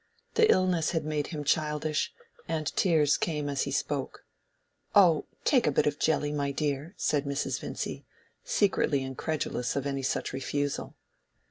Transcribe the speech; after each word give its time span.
The 0.33 0.51
illness 0.51 0.89
had 0.93 1.05
made 1.05 1.27
him 1.27 1.43
childish, 1.43 2.11
and 2.47 2.65
tears 2.75 3.17
came 3.17 3.47
as 3.47 3.65
he 3.65 3.71
spoke. 3.71 4.25
"Oh, 4.95 5.27
take 5.45 5.67
a 5.67 5.71
bit 5.71 5.85
of 5.85 5.99
jelly, 5.99 6.31
my 6.31 6.51
dear," 6.51 6.95
said 6.97 7.25
Mrs. 7.25 7.59
Vincy, 7.59 8.03
secretly 8.43 9.03
incredulous 9.03 9.75
of 9.75 9.85
any 9.85 10.01
such 10.01 10.33
refusal. 10.33 10.95